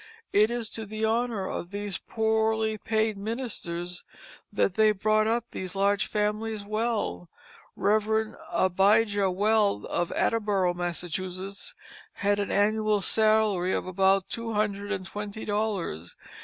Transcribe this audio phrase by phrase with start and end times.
[0.33, 4.03] It is to the honor of these poorly paid ministers
[4.51, 7.29] that they brought up these large families well.
[7.75, 8.33] Rev.
[8.51, 11.75] Abijah Weld, of Attleboro, Massachusetts,
[12.13, 16.15] had an annual salary of about two hundred and twenty dollars.